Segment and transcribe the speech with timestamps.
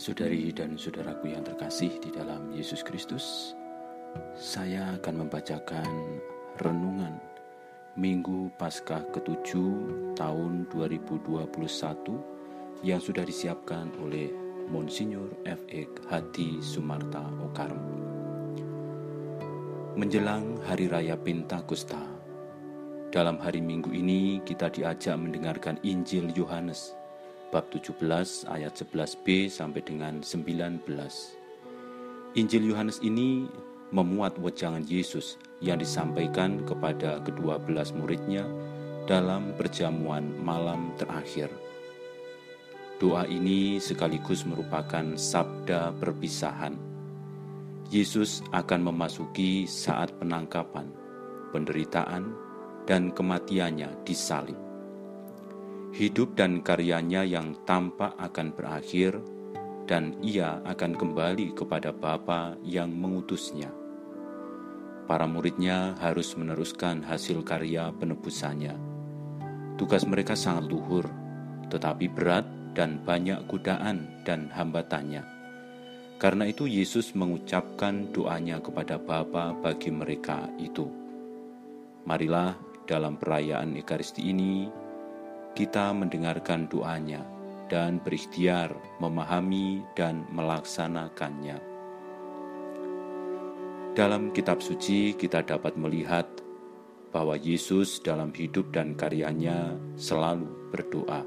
[0.00, 3.52] Saudari dan saudaraku yang terkasih di dalam Yesus Kristus,
[4.32, 6.16] saya akan membacakan
[6.56, 7.20] renungan
[8.00, 9.68] Minggu Paskah ketujuh
[10.16, 11.52] tahun 2021
[12.80, 14.32] yang sudah disiapkan oleh
[14.72, 15.84] Monsinyur F.E.
[16.08, 17.84] Hadi Sumarta Okarm.
[20.00, 22.00] Menjelang Hari Raya Pentakosta,
[23.12, 26.96] dalam hari Minggu ini kita diajak mendengarkan Injil Yohanes
[27.50, 27.98] bab 17
[28.46, 30.86] ayat 11b sampai dengan 19.
[32.38, 33.50] Injil Yohanes ini
[33.90, 38.46] memuat wejangan Yesus yang disampaikan kepada kedua belas muridnya
[39.10, 41.50] dalam perjamuan malam terakhir.
[43.02, 46.78] Doa ini sekaligus merupakan sabda perpisahan.
[47.90, 50.86] Yesus akan memasuki saat penangkapan,
[51.50, 52.30] penderitaan,
[52.86, 54.69] dan kematiannya di salib
[55.90, 59.18] hidup dan karyanya yang tampak akan berakhir,
[59.90, 63.74] dan ia akan kembali kepada Bapa yang mengutusnya.
[65.10, 68.78] Para muridnya harus meneruskan hasil karya penebusannya.
[69.74, 71.10] Tugas mereka sangat luhur,
[71.66, 72.46] tetapi berat
[72.78, 75.26] dan banyak godaan dan hambatannya.
[76.20, 80.86] Karena itu Yesus mengucapkan doanya kepada Bapa bagi mereka itu.
[82.06, 82.54] Marilah
[82.86, 84.68] dalam perayaan Ekaristi ini
[85.54, 87.26] kita mendengarkan doanya
[87.70, 91.58] dan berikhtiar memahami dan melaksanakannya.
[93.94, 96.26] Dalam kitab suci kita dapat melihat
[97.10, 101.22] bahwa Yesus dalam hidup dan karyanya selalu berdoa.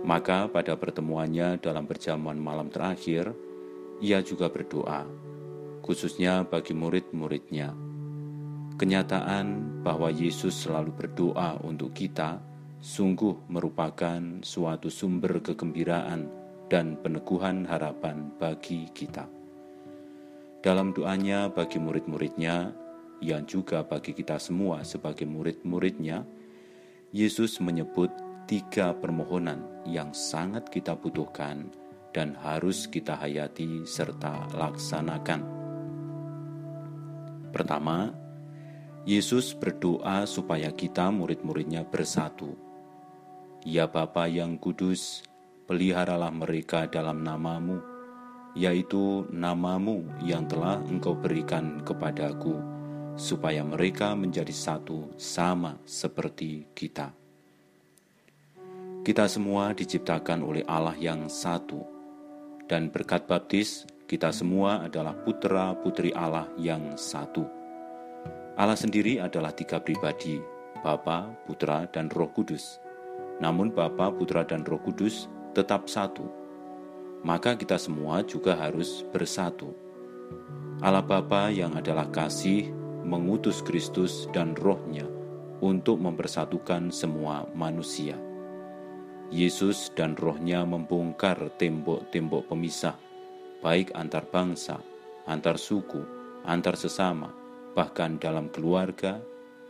[0.00, 3.34] Maka pada pertemuannya dalam perjamuan malam terakhir,
[4.00, 5.04] ia juga berdoa,
[5.84, 7.74] khususnya bagi murid-muridnya.
[8.80, 12.40] Kenyataan bahwa Yesus selalu berdoa untuk kita
[12.80, 16.32] sungguh merupakan suatu sumber kegembiraan
[16.72, 19.28] dan peneguhan harapan bagi kita.
[20.64, 22.72] Dalam doanya bagi murid-muridnya,
[23.20, 26.24] yang juga bagi kita semua sebagai murid-muridnya,
[27.12, 28.08] Yesus menyebut
[28.48, 31.68] tiga permohonan yang sangat kita butuhkan
[32.16, 35.40] dan harus kita hayati serta laksanakan.
[37.52, 38.08] Pertama,
[39.04, 42.69] Yesus berdoa supaya kita murid-muridnya bersatu
[43.60, 45.20] Ya Bapa yang kudus,
[45.68, 47.76] peliharalah mereka dalam namamu,
[48.56, 52.56] yaitu namamu yang telah engkau berikan kepadaku,
[53.20, 57.12] supaya mereka menjadi satu sama seperti kita.
[59.04, 61.84] Kita semua diciptakan oleh Allah yang satu,
[62.64, 67.44] dan berkat baptis kita semua adalah putra-putri Allah yang satu.
[68.56, 70.40] Allah sendiri adalah tiga pribadi,
[70.80, 72.88] Bapa, Putra, dan Roh Kudus
[73.40, 76.28] namun Bapa, Putra, dan Roh Kudus tetap satu.
[77.24, 79.72] Maka kita semua juga harus bersatu.
[80.80, 82.72] Allah Bapa yang adalah kasih
[83.04, 85.04] mengutus Kristus dan rohnya
[85.60, 88.16] untuk mempersatukan semua manusia.
[89.28, 92.96] Yesus dan rohnya membongkar tembok-tembok pemisah,
[93.60, 94.80] baik antar bangsa,
[95.28, 96.00] antar suku,
[96.48, 97.30] antar sesama,
[97.76, 99.20] bahkan dalam keluarga,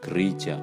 [0.00, 0.56] gereja,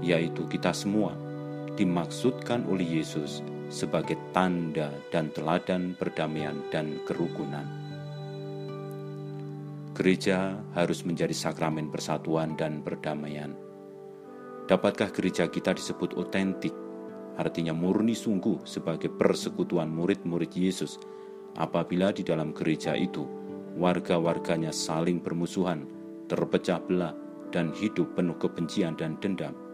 [0.00, 1.29] yaitu kita semua
[1.78, 7.64] dimaksudkan oleh Yesus sebagai tanda dan teladan perdamaian dan kerukunan.
[9.94, 13.54] Gereja harus menjadi sakramen persatuan dan perdamaian.
[14.66, 16.74] Dapatkah gereja kita disebut otentik,
[17.38, 20.98] artinya murni sungguh sebagai persekutuan murid-murid Yesus,
[21.58, 23.26] apabila di dalam gereja itu
[23.76, 25.86] warga-warganya saling bermusuhan,
[26.30, 27.14] terpecah belah,
[27.50, 29.69] dan hidup penuh kebencian dan dendam?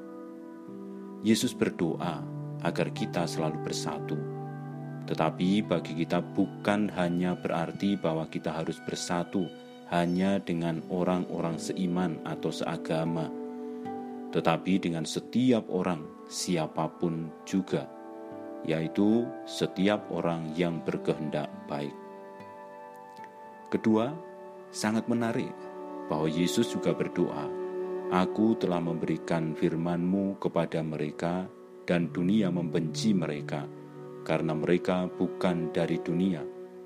[1.26, 2.22] Yesus berdoa
[2.62, 4.14] agar kita selalu bersatu.
[5.10, 9.50] Tetapi bagi kita bukan hanya berarti bahwa kita harus bersatu
[9.90, 13.26] hanya dengan orang-orang seiman atau seagama,
[14.30, 17.90] tetapi dengan setiap orang, siapa pun juga,
[18.62, 21.94] yaitu setiap orang yang berkehendak baik.
[23.74, 24.14] Kedua,
[24.70, 25.50] sangat menarik
[26.06, 27.65] bahwa Yesus juga berdoa
[28.06, 31.50] Aku telah memberikan firman-Mu kepada mereka,
[31.82, 33.66] dan dunia membenci mereka,
[34.22, 36.42] karena mereka bukan dari dunia,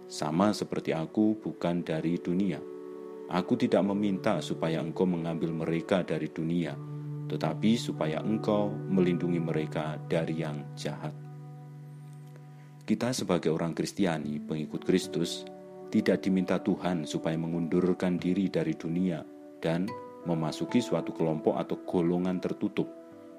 [0.09, 2.57] sama seperti aku bukan dari dunia.
[3.33, 6.73] Aku tidak meminta supaya engkau mengambil mereka dari dunia,
[7.29, 11.13] tetapi supaya engkau melindungi mereka dari yang jahat.
[12.89, 15.45] Kita sebagai orang Kristiani, pengikut Kristus,
[15.93, 19.23] tidak diminta Tuhan supaya mengundurkan diri dari dunia
[19.63, 19.87] dan
[20.29, 22.89] memasuki suatu kelompok atau golongan tertutup,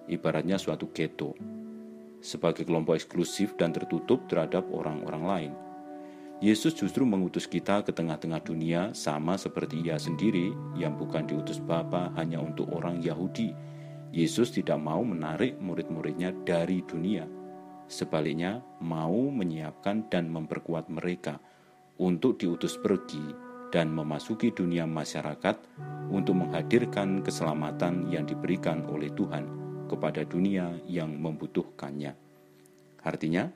[0.09, 1.37] ibaratnya suatu ghetto,
[2.21, 5.53] sebagai kelompok eksklusif dan tertutup terhadap orang-orang lain.
[6.41, 12.09] Yesus justru mengutus kita ke tengah-tengah dunia sama seperti ia sendiri yang bukan diutus Bapa
[12.17, 13.53] hanya untuk orang Yahudi.
[14.09, 17.29] Yesus tidak mau menarik murid-muridnya dari dunia.
[17.85, 21.37] Sebaliknya, mau menyiapkan dan memperkuat mereka
[22.01, 25.57] untuk diutus pergi dan memasuki dunia masyarakat
[26.11, 29.47] untuk menghadirkan keselamatan yang diberikan oleh Tuhan
[29.87, 32.13] kepada dunia yang membutuhkannya.
[33.01, 33.49] Artinya,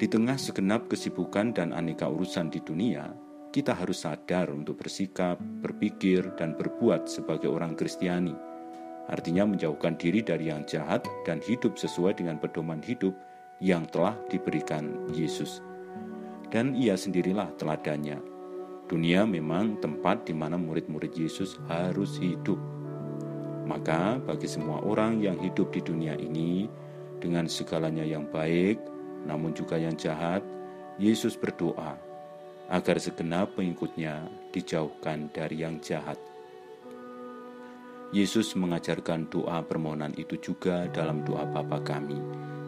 [0.00, 3.12] di tengah segenap kesibukan dan aneka urusan di dunia,
[3.50, 8.32] kita harus sadar untuk bersikap, berpikir, dan berbuat sebagai orang Kristiani.
[9.10, 13.12] Artinya menjauhkan diri dari yang jahat dan hidup sesuai dengan pedoman hidup
[13.58, 15.60] yang telah diberikan Yesus.
[16.48, 18.39] Dan ia sendirilah teladannya.
[18.90, 22.58] Dunia memang tempat di mana murid-murid Yesus harus hidup.
[23.62, 26.66] Maka bagi semua orang yang hidup di dunia ini
[27.22, 28.82] dengan segalanya yang baik,
[29.30, 30.42] namun juga yang jahat,
[30.98, 31.94] Yesus berdoa
[32.66, 36.18] agar segenap pengikutnya dijauhkan dari yang jahat.
[38.10, 42.18] Yesus mengajarkan doa permohonan itu juga dalam doa Bapa kami,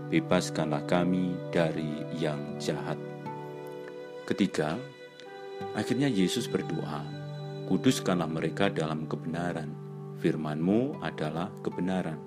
[0.07, 2.95] bebaskanlah kami dari yang jahat.
[4.23, 4.79] Ketiga,
[5.73, 7.03] akhirnya Yesus berdoa,
[7.67, 9.73] kuduskanlah mereka dalam kebenaran,
[10.23, 12.21] firmanmu adalah kebenaran,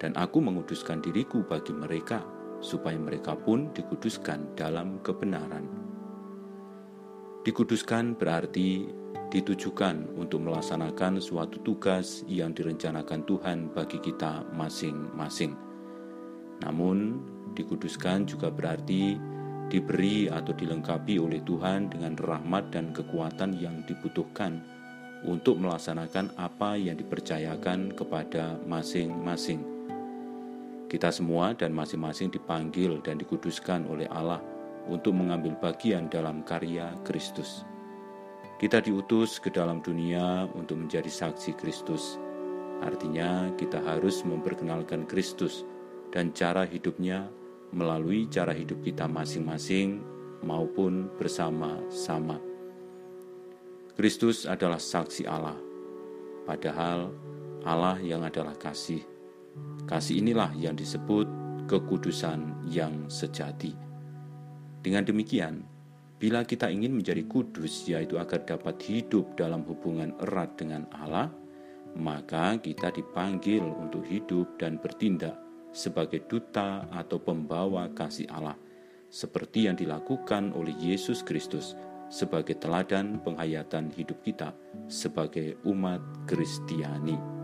[0.00, 2.24] dan aku menguduskan diriku bagi mereka,
[2.60, 5.64] supaya mereka pun dikuduskan dalam kebenaran.
[7.40, 8.84] Dikuduskan berarti
[9.30, 15.54] ditujukan untuk melaksanakan suatu tugas yang direncanakan Tuhan bagi kita masing-masing.
[16.60, 17.22] Namun,
[17.54, 19.16] dikuduskan juga berarti
[19.70, 24.58] diberi atau dilengkapi oleh Tuhan dengan rahmat dan kekuatan yang dibutuhkan
[25.24, 29.62] untuk melaksanakan apa yang dipercayakan kepada masing-masing.
[30.90, 34.42] Kita semua dan masing-masing dipanggil dan dikuduskan oleh Allah
[34.90, 37.62] untuk mengambil bagian dalam karya Kristus.
[38.58, 42.18] Kita diutus ke dalam dunia untuk menjadi saksi Kristus.
[42.82, 45.64] Artinya, kita harus memperkenalkan Kristus
[46.10, 47.30] dan cara hidupnya
[47.70, 50.02] melalui cara hidup kita masing-masing
[50.42, 52.38] maupun bersama-sama.
[53.94, 55.58] Kristus adalah saksi Allah,
[56.48, 57.12] padahal
[57.62, 59.04] Allah yang adalah kasih
[59.88, 61.26] Kasih inilah yang disebut
[61.66, 63.74] kekudusan yang sejati.
[64.80, 65.66] Dengan demikian,
[66.20, 71.26] bila kita ingin menjadi kudus, yaitu agar dapat hidup dalam hubungan erat dengan Allah,
[71.98, 75.34] maka kita dipanggil untuk hidup dan bertindak
[75.70, 78.58] sebagai duta atau pembawa kasih Allah,
[79.10, 81.74] seperti yang dilakukan oleh Yesus Kristus
[82.10, 84.50] sebagai teladan penghayatan hidup kita
[84.90, 87.39] sebagai umat Kristiani.